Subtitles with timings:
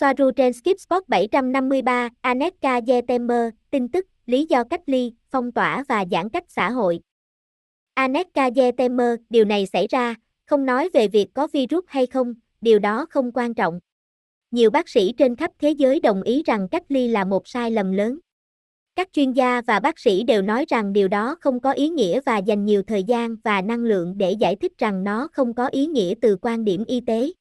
[0.00, 5.84] Soaru trên Skip Spot 753, Anetka Yetemer, tin tức, lý do cách ly, phong tỏa
[5.88, 7.00] và giãn cách xã hội.
[7.94, 10.14] Anetka Yetemer, điều này xảy ra,
[10.46, 13.80] không nói về việc có virus hay không, điều đó không quan trọng.
[14.50, 17.70] Nhiều bác sĩ trên khắp thế giới đồng ý rằng cách ly là một sai
[17.70, 18.18] lầm lớn.
[18.96, 22.20] Các chuyên gia và bác sĩ đều nói rằng điều đó không có ý nghĩa
[22.26, 25.66] và dành nhiều thời gian và năng lượng để giải thích rằng nó không có
[25.66, 27.32] ý nghĩa từ quan điểm y tế.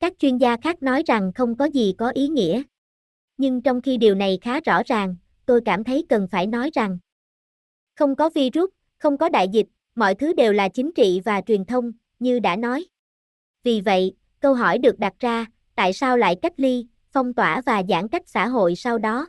[0.00, 2.62] Các chuyên gia khác nói rằng không có gì có ý nghĩa.
[3.36, 5.16] Nhưng trong khi điều này khá rõ ràng,
[5.46, 6.98] tôi cảm thấy cần phải nói rằng
[8.00, 11.64] không có virus, không có đại dịch, mọi thứ đều là chính trị và truyền
[11.64, 12.86] thông, như đã nói.
[13.62, 17.82] Vì vậy, câu hỏi được đặt ra, tại sao lại cách ly, phong tỏa và
[17.88, 19.28] giãn cách xã hội sau đó?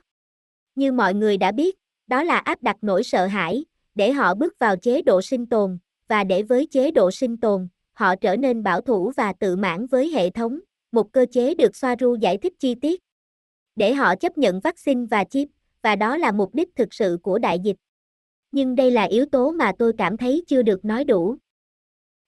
[0.76, 1.76] Như mọi người đã biết,
[2.08, 5.78] đó là áp đặt nỗi sợ hãi, để họ bước vào chế độ sinh tồn,
[6.08, 9.88] và để với chế độ sinh tồn, họ trở nên bảo thủ và tự mãn
[9.88, 10.60] với hệ thống,
[10.92, 13.02] một cơ chế được Soaru giải thích chi tiết.
[13.76, 15.48] Để họ chấp nhận vaccine và chip,
[15.82, 17.78] và đó là mục đích thực sự của đại dịch.
[18.52, 21.38] Nhưng đây là yếu tố mà tôi cảm thấy chưa được nói đủ.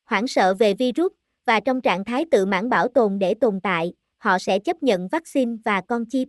[0.06, 1.11] Hoảng sợ về virus,
[1.45, 5.08] và trong trạng thái tự mãn bảo tồn để tồn tại, họ sẽ chấp nhận
[5.08, 6.28] vaccine và con chip.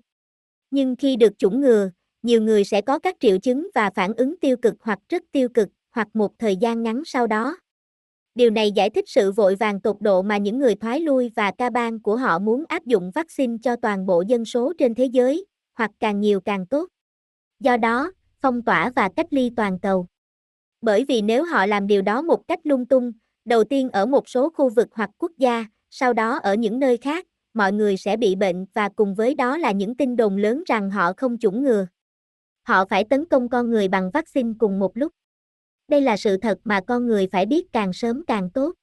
[0.71, 1.91] Nhưng khi được chủng ngừa,
[2.23, 5.49] nhiều người sẽ có các triệu chứng và phản ứng tiêu cực hoặc rất tiêu
[5.49, 7.57] cực, hoặc một thời gian ngắn sau đó.
[8.35, 11.51] Điều này giải thích sự vội vàng tột độ mà những người thoái lui và
[11.51, 15.05] ca bang của họ muốn áp dụng vaccine cho toàn bộ dân số trên thế
[15.05, 15.47] giới,
[15.79, 16.89] hoặc càng nhiều càng tốt.
[17.61, 20.07] Do đó, phong tỏa và cách ly toàn cầu.
[20.81, 23.13] Bởi vì nếu họ làm điều đó một cách lung tung,
[23.45, 26.97] đầu tiên ở một số khu vực hoặc quốc gia, sau đó ở những nơi
[26.97, 30.63] khác, mọi người sẽ bị bệnh và cùng với đó là những tin đồn lớn
[30.67, 31.87] rằng họ không chủng ngừa.
[32.63, 35.13] Họ phải tấn công con người bằng vaccine cùng một lúc.
[35.89, 38.75] Đây là sự thật mà con người phải biết càng sớm càng tốt.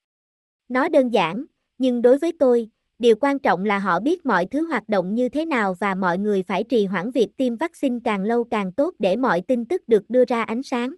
[0.69, 1.45] Nó đơn giản,
[1.77, 5.29] nhưng đối với tôi, điều quan trọng là họ biết mọi thứ hoạt động như
[5.29, 8.94] thế nào và mọi người phải trì hoãn việc tiêm vaccine càng lâu càng tốt
[8.99, 10.95] để mọi tin tức được đưa ra ánh sáng.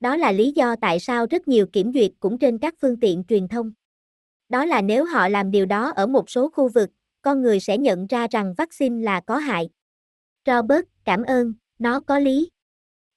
[0.00, 3.24] Đó là lý do tại sao rất nhiều kiểm duyệt cũng trên các phương tiện
[3.28, 3.72] truyền thông.
[4.48, 6.90] Đó là nếu họ làm điều đó ở một số khu vực,
[7.22, 9.70] con người sẽ nhận ra rằng vaccine là có hại.
[10.46, 12.50] Robert, cảm ơn, nó có lý.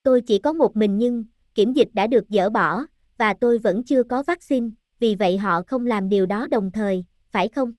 [0.03, 1.25] Tôi chỉ có một mình nhưng,
[1.55, 2.85] kiểm dịch đã được dỡ bỏ,
[3.17, 4.69] và tôi vẫn chưa có vaccine,
[4.99, 7.73] vì vậy họ không làm điều đó đồng thời, phải không?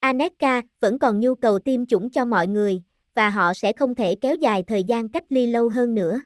[0.00, 2.82] Aneka vẫn còn nhu cầu tiêm chủng cho mọi người,
[3.14, 6.20] và họ sẽ không thể kéo dài thời gian cách ly lâu hơn nữa.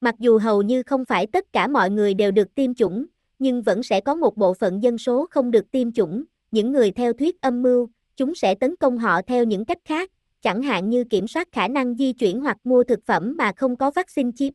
[0.00, 3.06] Mặc dù hầu như không phải tất cả mọi người đều được tiêm chủng,
[3.38, 6.90] nhưng vẫn sẽ có một bộ phận dân số không được tiêm chủng, những người
[6.90, 10.10] theo thuyết âm mưu, chúng sẽ tấn công họ theo những cách khác,
[10.42, 13.76] chẳng hạn như kiểm soát khả năng di chuyển hoặc mua thực phẩm mà không
[13.76, 14.54] có vaccine chip.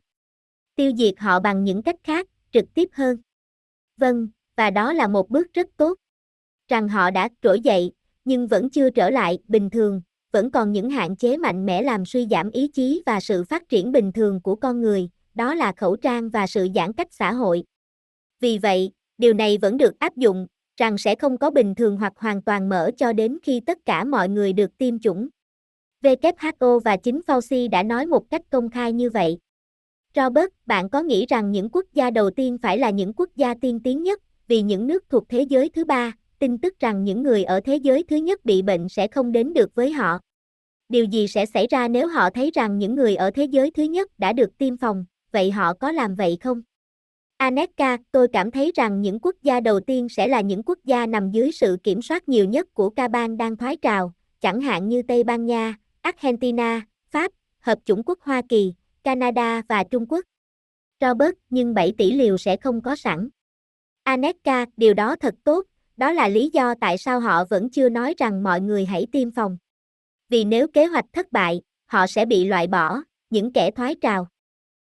[0.79, 3.17] Tiêu diệt họ bằng những cách khác, trực tiếp hơn.
[3.97, 5.97] Vâng, và đó là một bước rất tốt.
[6.67, 7.91] Rằng họ đã trỗi dậy,
[8.25, 10.01] nhưng vẫn chưa trở lại bình thường,
[10.31, 13.69] vẫn còn những hạn chế mạnh mẽ làm suy giảm ý chí và sự phát
[13.69, 17.33] triển bình thường của con người, đó là khẩu trang và sự giãn cách xã
[17.33, 17.63] hội.
[18.39, 20.47] Vì vậy, điều này vẫn được áp dụng,
[20.77, 24.03] rằng sẽ không có bình thường hoặc hoàn toàn mở cho đến khi tất cả
[24.03, 25.29] mọi người được tiêm chủng.
[26.03, 29.39] WHO và chính Fauci đã nói một cách công khai như vậy.
[30.15, 33.53] Robert, bạn có nghĩ rằng những quốc gia đầu tiên phải là những quốc gia
[33.53, 37.23] tiên tiến nhất, vì những nước thuộc thế giới thứ ba, tin tức rằng những
[37.23, 40.19] người ở thế giới thứ nhất bị bệnh sẽ không đến được với họ.
[40.89, 43.83] Điều gì sẽ xảy ra nếu họ thấy rằng những người ở thế giới thứ
[43.83, 46.61] nhất đã được tiêm phòng, vậy họ có làm vậy không?
[47.37, 51.05] Aneka, tôi cảm thấy rằng những quốc gia đầu tiên sẽ là những quốc gia
[51.05, 54.89] nằm dưới sự kiểm soát nhiều nhất của ca bang đang thoái trào, chẳng hạn
[54.89, 56.81] như Tây Ban Nha, Argentina,
[57.11, 58.73] Pháp, Hợp chủng quốc Hoa Kỳ,
[59.03, 60.25] Canada và Trung Quốc.
[61.01, 63.29] Robert, nhưng 7 tỷ liều sẽ không có sẵn.
[64.03, 65.65] Aneka, điều đó thật tốt,
[65.97, 69.31] đó là lý do tại sao họ vẫn chưa nói rằng mọi người hãy tiêm
[69.31, 69.57] phòng.
[70.29, 74.27] Vì nếu kế hoạch thất bại, họ sẽ bị loại bỏ, những kẻ thoái trào.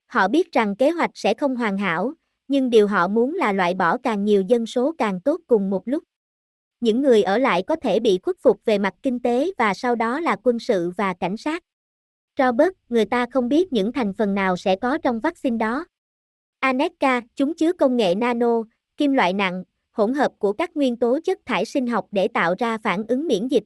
[0.08, 2.14] Họ biết rằng kế hoạch sẽ không hoàn hảo,
[2.48, 5.82] nhưng điều họ muốn là loại bỏ càng nhiều dân số càng tốt cùng một
[5.86, 6.04] lúc.
[6.80, 9.96] Những người ở lại có thể bị khuất phục về mặt kinh tế và sau
[9.96, 11.64] đó là quân sự và cảnh sát.
[12.38, 15.86] Robert, người ta không biết những thành phần nào sẽ có trong vaccine đó.
[16.60, 18.64] Aneka, chúng chứa công nghệ nano,
[18.98, 22.56] kim loại nặng, hỗn hợp của các nguyên tố chất thải sinh học để tạo
[22.60, 23.64] ra phản ứng miễn dịch.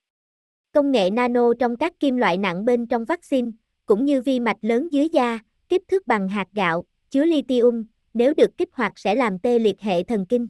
[0.71, 3.51] Công nghệ nano trong các kim loại nặng bên trong vaccine,
[3.85, 5.39] cũng như vi mạch lớn dưới da,
[5.69, 9.81] kích thước bằng hạt gạo, chứa lithium, nếu được kích hoạt sẽ làm tê liệt
[9.81, 10.47] hệ thần kinh.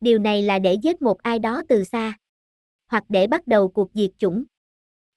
[0.00, 2.18] Điều này là để giết một ai đó từ xa,
[2.88, 4.44] hoặc để bắt đầu cuộc diệt chủng.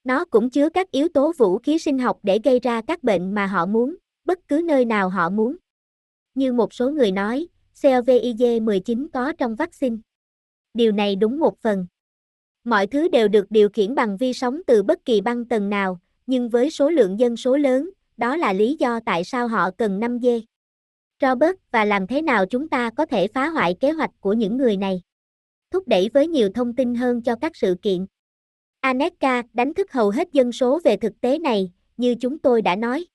[0.03, 3.35] Nó cũng chứa các yếu tố vũ khí sinh học để gây ra các bệnh
[3.35, 5.57] mà họ muốn, bất cứ nơi nào họ muốn.
[6.35, 7.47] Như một số người nói,
[7.81, 9.95] COVID-19 có trong vaccine.
[10.73, 11.87] Điều này đúng một phần.
[12.63, 15.99] Mọi thứ đều được điều khiển bằng vi sóng từ bất kỳ băng tầng nào,
[16.27, 19.99] nhưng với số lượng dân số lớn, đó là lý do tại sao họ cần
[19.99, 20.41] 5 dê.
[21.21, 24.57] Robert, và làm thế nào chúng ta có thể phá hoại kế hoạch của những
[24.57, 25.01] người này?
[25.71, 28.05] Thúc đẩy với nhiều thông tin hơn cho các sự kiện.
[28.81, 32.75] Aneka đánh thức hầu hết dân số về thực tế này, như chúng tôi đã
[32.75, 33.05] nói.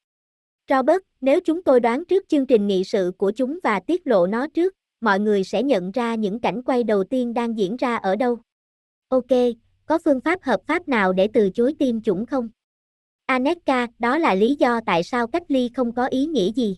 [0.69, 4.27] Robert, nếu chúng tôi đoán trước chương trình nghị sự của chúng và tiết lộ
[4.27, 7.97] nó trước, mọi người sẽ nhận ra những cảnh quay đầu tiên đang diễn ra
[7.97, 8.39] ở đâu.
[9.09, 9.31] Ok,
[9.87, 12.49] có phương pháp hợp pháp nào để từ chối tiêm chủng không?
[13.27, 16.77] Aneka, đó là lý do tại sao cách ly không có ý nghĩa gì.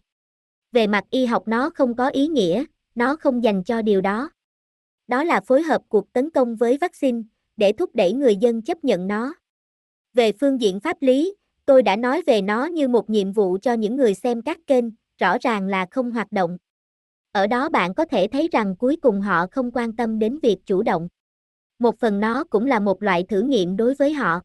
[0.72, 4.30] Về mặt y học nó không có ý nghĩa, nó không dành cho điều đó.
[5.06, 7.22] Đó là phối hợp cuộc tấn công với vaccine,
[7.56, 9.34] để thúc đẩy người dân chấp nhận nó.
[10.14, 11.34] Về phương diện pháp lý,
[11.66, 14.84] tôi đã nói về nó như một nhiệm vụ cho những người xem các kênh,
[15.18, 16.58] rõ ràng là không hoạt động.
[17.32, 20.58] Ở đó bạn có thể thấy rằng cuối cùng họ không quan tâm đến việc
[20.66, 21.08] chủ động.
[21.78, 24.40] Một phần nó cũng là một loại thử nghiệm đối với họ.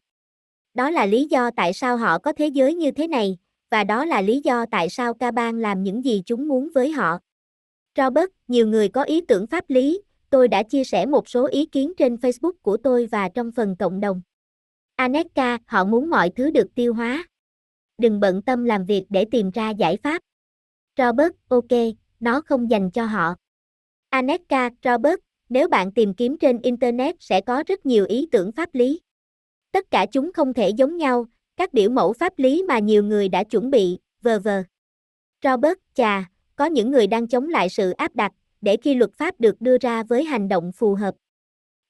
[0.74, 3.38] Đó là lý do tại sao họ có thế giới như thế này,
[3.70, 6.92] và đó là lý do tại sao ca bang làm những gì chúng muốn với
[6.92, 7.18] họ.
[7.96, 10.02] Robert, nhiều người có ý tưởng pháp lý,
[10.32, 13.76] tôi đã chia sẻ một số ý kiến trên Facebook của tôi và trong phần
[13.78, 14.22] cộng đồng.
[14.96, 17.24] Aneka, họ muốn mọi thứ được tiêu hóa.
[17.98, 20.22] Đừng bận tâm làm việc để tìm ra giải pháp.
[20.98, 21.78] Robert, ok,
[22.20, 23.34] nó không dành cho họ.
[24.10, 28.74] Aneka, Robert, nếu bạn tìm kiếm trên Internet sẽ có rất nhiều ý tưởng pháp
[28.74, 29.00] lý.
[29.72, 31.26] Tất cả chúng không thể giống nhau,
[31.56, 34.62] các biểu mẫu pháp lý mà nhiều người đã chuẩn bị, vờ vờ.
[35.44, 39.40] Robert, chà, có những người đang chống lại sự áp đặt, để khi luật pháp
[39.40, 41.14] được đưa ra với hành động phù hợp.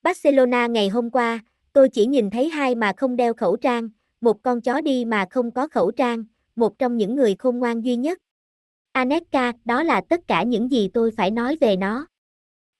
[0.02, 1.40] Barcelona ngày hôm qua,
[1.72, 3.88] tôi chỉ nhìn thấy hai mà không đeo khẩu trang,
[4.20, 6.24] một con chó đi mà không có khẩu trang,
[6.56, 8.18] một trong những người khôn ngoan duy nhất.
[8.92, 12.06] Aneka, đó là tất cả những gì tôi phải nói về nó.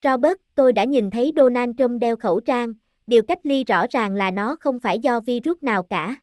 [0.04, 2.74] Robert, tôi đã nhìn thấy Donald Trump đeo khẩu trang,
[3.06, 6.16] điều cách ly rõ ràng là nó không phải do virus nào cả.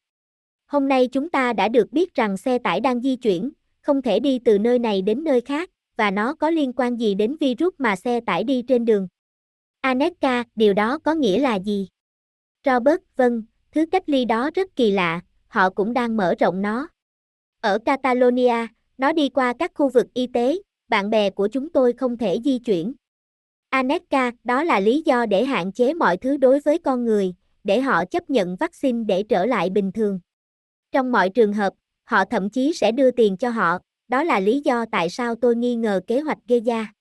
[0.68, 3.51] Hôm nay chúng ta đã được biết rằng xe tải đang di chuyển,
[3.81, 5.69] không thể đi từ nơi này đến nơi khác,
[6.00, 9.07] và nó có liên quan gì đến virus mà xe tải đi trên đường?
[9.81, 11.88] Aneka, điều đó có nghĩa là gì?
[12.66, 16.88] Robert, vâng, thứ cách ly đó rất kỳ lạ, họ cũng đang mở rộng nó.
[17.62, 18.68] Ở Catalonia,
[18.98, 20.57] nó đi qua các khu vực y tế,
[20.88, 22.94] bạn bè của chúng tôi không thể di chuyển.
[23.69, 27.81] Aneka, đó là lý do để hạn chế mọi thứ đối với con người, để
[27.81, 30.19] họ chấp nhận vaccine để trở lại bình thường.
[30.92, 31.74] Trong mọi trường hợp,
[32.04, 33.80] họ thậm chí sẽ đưa tiền cho họ,
[34.10, 36.94] đó là lý do tại sao tôi nghi ngờ kế hoạch gây ra.